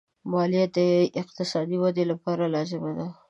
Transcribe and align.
مالیه 0.31 0.65
د 0.77 0.77
اقتصادي 1.21 1.77
ودې 1.79 2.03
لپاره 2.11 2.43
لازمي 2.55 2.91
ده. 2.97 3.07